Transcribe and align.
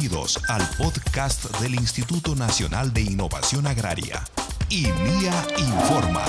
Bienvenidos 0.00 0.40
al 0.48 0.66
podcast 0.78 1.44
del 1.60 1.74
Instituto 1.74 2.34
Nacional 2.34 2.90
de 2.90 3.02
Innovación 3.02 3.66
Agraria, 3.66 4.24
INIA 4.70 5.46
Informa. 5.58 6.24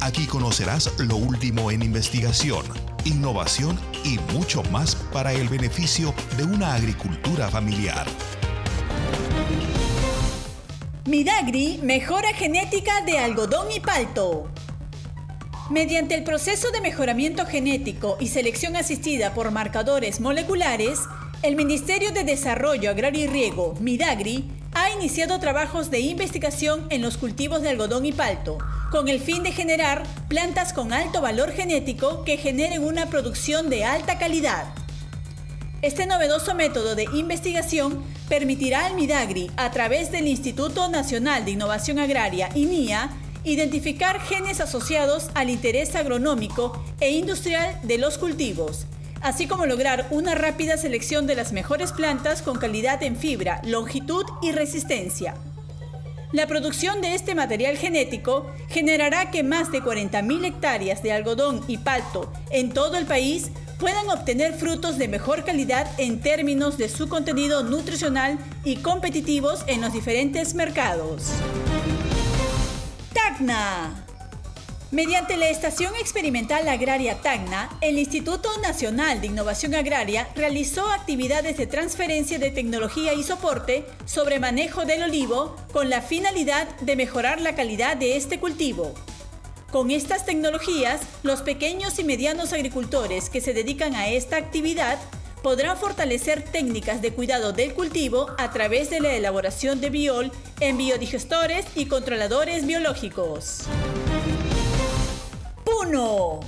Aquí 0.00 0.26
conocerás 0.26 0.90
lo 0.98 1.16
último 1.16 1.70
en 1.70 1.82
investigación, 1.82 2.64
innovación 3.04 3.78
y 4.02 4.18
mucho 4.32 4.62
más 4.70 4.94
para 5.12 5.34
el 5.34 5.50
beneficio 5.50 6.14
de 6.38 6.44
una 6.44 6.72
agricultura 6.72 7.50
familiar. 7.50 8.06
Midagri 11.04 11.80
mejora 11.82 12.32
genética 12.32 13.02
de 13.02 13.18
algodón 13.18 13.70
y 13.72 13.80
palto. 13.80 14.50
Mediante 15.68 16.14
el 16.14 16.24
proceso 16.24 16.70
de 16.70 16.80
mejoramiento 16.80 17.44
genético 17.44 18.16
y 18.18 18.28
selección 18.28 18.74
asistida 18.74 19.34
por 19.34 19.50
marcadores 19.50 20.18
moleculares, 20.18 21.00
el 21.42 21.54
Ministerio 21.54 22.10
de 22.10 22.24
Desarrollo 22.24 22.90
Agrario 22.90 23.24
y 23.24 23.26
Riego, 23.28 23.74
Midagri, 23.80 24.44
ha 24.72 24.90
iniciado 24.90 25.38
trabajos 25.38 25.90
de 25.90 26.00
investigación 26.00 26.86
en 26.90 27.00
los 27.00 27.16
cultivos 27.16 27.62
de 27.62 27.68
algodón 27.68 28.04
y 28.04 28.12
palto, 28.12 28.58
con 28.90 29.08
el 29.08 29.20
fin 29.20 29.44
de 29.44 29.52
generar 29.52 30.02
plantas 30.28 30.72
con 30.72 30.92
alto 30.92 31.20
valor 31.20 31.52
genético 31.52 32.24
que 32.24 32.38
generen 32.38 32.84
una 32.84 33.06
producción 33.06 33.70
de 33.70 33.84
alta 33.84 34.18
calidad. 34.18 34.66
Este 35.80 36.06
novedoso 36.06 36.56
método 36.56 36.96
de 36.96 37.04
investigación 37.04 38.02
permitirá 38.28 38.86
al 38.86 38.96
Midagri, 38.96 39.48
a 39.56 39.70
través 39.70 40.10
del 40.10 40.26
Instituto 40.26 40.88
Nacional 40.88 41.44
de 41.44 41.52
Innovación 41.52 42.00
Agraria, 42.00 42.48
INIA, 42.56 43.10
identificar 43.44 44.20
genes 44.20 44.60
asociados 44.60 45.28
al 45.34 45.50
interés 45.50 45.94
agronómico 45.94 46.84
e 46.98 47.12
industrial 47.12 47.78
de 47.84 47.98
los 47.98 48.18
cultivos, 48.18 48.86
así 49.20 49.46
como 49.46 49.66
lograr 49.66 50.06
una 50.10 50.34
rápida 50.34 50.76
selección 50.76 51.26
de 51.26 51.34
las 51.34 51.52
mejores 51.52 51.92
plantas 51.92 52.42
con 52.42 52.58
calidad 52.58 53.02
en 53.02 53.16
fibra, 53.16 53.60
longitud 53.64 54.24
y 54.42 54.52
resistencia. 54.52 55.34
La 56.32 56.46
producción 56.46 57.00
de 57.00 57.14
este 57.14 57.34
material 57.34 57.78
genético 57.78 58.52
generará 58.68 59.30
que 59.30 59.42
más 59.42 59.72
de 59.72 59.82
40.000 59.82 60.44
hectáreas 60.44 61.02
de 61.02 61.12
algodón 61.12 61.64
y 61.68 61.78
palto 61.78 62.30
en 62.50 62.70
todo 62.70 62.98
el 62.98 63.06
país 63.06 63.50
puedan 63.78 64.08
obtener 64.10 64.52
frutos 64.54 64.98
de 64.98 65.08
mejor 65.08 65.44
calidad 65.44 65.88
en 65.98 66.20
términos 66.20 66.76
de 66.76 66.88
su 66.88 67.08
contenido 67.08 67.62
nutricional 67.62 68.38
y 68.64 68.76
competitivos 68.76 69.64
en 69.68 69.80
los 69.80 69.92
diferentes 69.92 70.54
mercados. 70.54 71.30
Tacna. 73.14 74.07
Mediante 74.90 75.36
la 75.36 75.50
Estación 75.50 75.94
Experimental 75.96 76.66
Agraria 76.66 77.20
Tacna, 77.20 77.68
el 77.82 77.98
Instituto 77.98 78.48
Nacional 78.62 79.20
de 79.20 79.26
Innovación 79.26 79.74
Agraria 79.74 80.30
realizó 80.34 80.90
actividades 80.90 81.58
de 81.58 81.66
transferencia 81.66 82.38
de 82.38 82.50
tecnología 82.50 83.12
y 83.12 83.22
soporte 83.22 83.84
sobre 84.06 84.40
manejo 84.40 84.86
del 84.86 85.02
olivo 85.02 85.56
con 85.74 85.90
la 85.90 86.00
finalidad 86.00 86.74
de 86.80 86.96
mejorar 86.96 87.38
la 87.42 87.54
calidad 87.54 87.98
de 87.98 88.16
este 88.16 88.40
cultivo. 88.40 88.94
Con 89.70 89.90
estas 89.90 90.24
tecnologías, 90.24 91.02
los 91.22 91.42
pequeños 91.42 91.98
y 91.98 92.04
medianos 92.04 92.54
agricultores 92.54 93.28
que 93.28 93.42
se 93.42 93.52
dedican 93.52 93.94
a 93.94 94.08
esta 94.08 94.38
actividad 94.38 94.98
podrán 95.42 95.76
fortalecer 95.76 96.42
técnicas 96.42 97.02
de 97.02 97.12
cuidado 97.12 97.52
del 97.52 97.74
cultivo 97.74 98.28
a 98.38 98.52
través 98.52 98.88
de 98.88 99.00
la 99.00 99.12
elaboración 99.12 99.82
de 99.82 99.90
biol 99.90 100.32
en 100.60 100.78
biodigestores 100.78 101.66
y 101.74 101.84
controladores 101.84 102.66
biológicos. 102.66 103.68
Puno. 105.88 106.40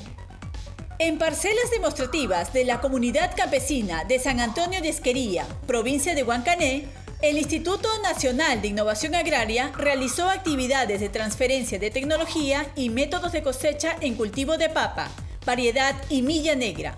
En 0.99 1.17
parcelas 1.17 1.71
demostrativas 1.71 2.53
de 2.53 2.67
la 2.67 2.83
comunidad 2.83 3.35
campesina 3.35 4.05
de 4.05 4.19
San 4.19 4.39
Antonio 4.39 4.83
de 4.83 4.91
Esquería, 4.91 5.47
provincia 5.67 6.15
de 6.15 6.23
Huancané, 6.23 6.85
el 7.23 7.39
Instituto 7.39 7.89
Nacional 8.03 8.61
de 8.61 8.69
Innovación 8.69 9.15
Agraria 9.15 9.73
realizó 9.79 10.29
actividades 10.29 11.01
de 11.01 11.09
transferencia 11.09 11.79
de 11.79 11.91
tecnología 11.91 12.71
y 12.77 12.91
métodos 12.91 13.33
de 13.33 13.43
cosecha 13.43 13.97
en 14.03 14.15
cultivo 14.15 14.59
de 14.59 14.69
papa, 14.69 15.09
variedad 15.47 15.95
y 16.11 16.21
milla 16.21 16.55
negra. 16.55 16.97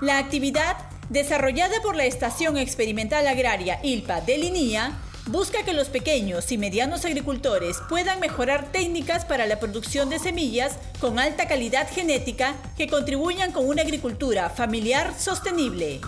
La 0.00 0.18
actividad 0.18 0.76
desarrollada 1.08 1.82
por 1.82 1.96
la 1.96 2.04
Estación 2.04 2.56
Experimental 2.56 3.26
Agraria 3.26 3.80
ILPA 3.82 4.20
de 4.20 4.38
Linía, 4.38 4.92
busca 5.26 5.64
que 5.64 5.72
los 5.72 5.88
pequeños 5.88 6.52
y 6.52 6.58
medianos 6.58 7.04
agricultores 7.04 7.78
puedan 7.88 8.20
mejorar 8.20 8.70
técnicas 8.72 9.24
para 9.24 9.46
la 9.46 9.58
producción 9.58 10.10
de 10.10 10.18
semillas 10.18 10.76
con 11.00 11.18
alta 11.18 11.48
calidad 11.48 11.88
genética 11.90 12.54
que 12.76 12.88
contribuyan 12.88 13.52
con 13.52 13.66
una 13.66 13.82
agricultura 13.82 14.50
familiar 14.50 15.14
sostenible. 15.18 16.00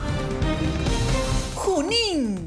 Junín. 1.54 2.46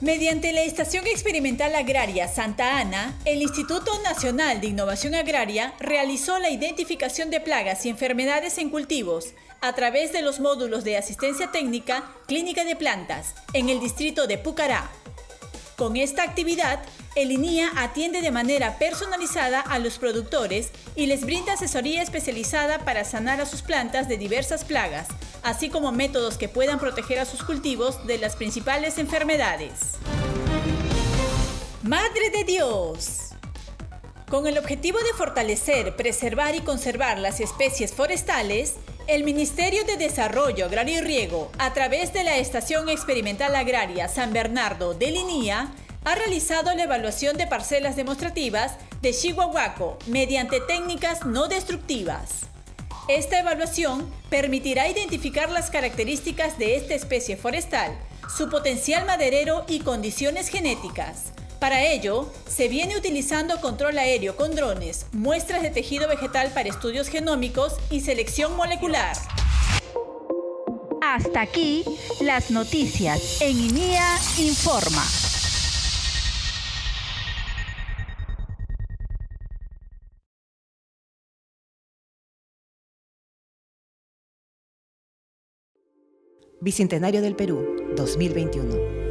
Mediante 0.00 0.52
la 0.52 0.62
Estación 0.62 1.06
Experimental 1.06 1.74
Agraria 1.74 2.28
Santa 2.28 2.78
Ana, 2.78 3.16
el 3.24 3.40
Instituto 3.40 3.90
Nacional 4.02 4.60
de 4.60 4.66
Innovación 4.66 5.14
Agraria 5.14 5.72
realizó 5.80 6.38
la 6.38 6.50
identificación 6.50 7.30
de 7.30 7.40
plagas 7.40 7.86
y 7.86 7.88
enfermedades 7.88 8.58
en 8.58 8.68
cultivos 8.68 9.32
a 9.62 9.72
través 9.72 10.12
de 10.12 10.20
los 10.20 10.40
módulos 10.40 10.84
de 10.84 10.98
asistencia 10.98 11.50
técnica 11.52 12.04
Clínica 12.26 12.64
de 12.64 12.76
Plantas 12.76 13.34
en 13.54 13.70
el 13.70 13.80
distrito 13.80 14.26
de 14.26 14.36
Pucará. 14.36 14.90
Con 15.76 15.96
esta 15.96 16.22
actividad, 16.22 16.80
el 17.16 17.32
INIA 17.32 17.68
atiende 17.76 18.22
de 18.22 18.30
manera 18.30 18.78
personalizada 18.78 19.60
a 19.60 19.80
los 19.80 19.98
productores 19.98 20.70
y 20.94 21.06
les 21.06 21.22
brinda 21.22 21.54
asesoría 21.54 22.00
especializada 22.00 22.78
para 22.84 23.02
sanar 23.02 23.40
a 23.40 23.46
sus 23.46 23.62
plantas 23.62 24.08
de 24.08 24.16
diversas 24.16 24.64
plagas, 24.64 25.08
así 25.42 25.70
como 25.70 25.90
métodos 25.90 26.38
que 26.38 26.48
puedan 26.48 26.78
proteger 26.78 27.18
a 27.18 27.24
sus 27.24 27.42
cultivos 27.42 28.06
de 28.06 28.18
las 28.18 28.36
principales 28.36 28.98
enfermedades. 28.98 29.98
Madre 31.82 32.30
de 32.30 32.44
Dios. 32.44 33.30
Con 34.30 34.46
el 34.46 34.56
objetivo 34.56 34.98
de 35.00 35.12
fortalecer, 35.12 35.96
preservar 35.96 36.54
y 36.54 36.60
conservar 36.60 37.18
las 37.18 37.40
especies 37.40 37.92
forestales, 37.92 38.74
el 39.06 39.24
Ministerio 39.24 39.84
de 39.84 39.96
Desarrollo 39.96 40.64
Agrario 40.64 40.98
y 40.98 41.02
Riego, 41.02 41.50
a 41.58 41.74
través 41.74 42.12
de 42.12 42.24
la 42.24 42.38
Estación 42.38 42.88
Experimental 42.88 43.54
Agraria 43.54 44.08
San 44.08 44.32
Bernardo 44.32 44.94
de 44.94 45.10
Linía, 45.10 45.72
ha 46.04 46.14
realizado 46.14 46.74
la 46.74 46.84
evaluación 46.84 47.36
de 47.36 47.46
parcelas 47.46 47.96
demostrativas 47.96 48.76
de 49.02 49.12
Chihuahuaco 49.12 49.98
mediante 50.06 50.60
técnicas 50.60 51.26
no 51.26 51.48
destructivas. 51.48 52.46
Esta 53.08 53.40
evaluación 53.40 54.10
permitirá 54.30 54.88
identificar 54.88 55.50
las 55.50 55.70
características 55.70 56.58
de 56.58 56.76
esta 56.76 56.94
especie 56.94 57.36
forestal, 57.36 57.98
su 58.34 58.48
potencial 58.48 59.04
maderero 59.04 59.66
y 59.68 59.80
condiciones 59.80 60.48
genéticas. 60.48 61.34
Para 61.64 61.82
ello, 61.82 62.30
se 62.46 62.68
viene 62.68 62.94
utilizando 62.94 63.58
control 63.58 63.96
aéreo 63.96 64.36
con 64.36 64.54
drones, 64.54 65.06
muestras 65.12 65.62
de 65.62 65.70
tejido 65.70 66.06
vegetal 66.06 66.52
para 66.52 66.68
estudios 66.68 67.08
genómicos 67.08 67.76
y 67.90 68.00
selección 68.00 68.54
molecular. 68.54 69.16
Hasta 71.00 71.40
aquí 71.40 71.82
las 72.20 72.50
noticias 72.50 73.40
en 73.40 73.58
INIA 73.58 74.06
Informa. 74.40 75.02
Bicentenario 86.60 87.22
del 87.22 87.34
Perú, 87.34 87.94
2021. 87.96 89.03